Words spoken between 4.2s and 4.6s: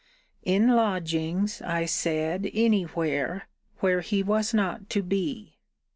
was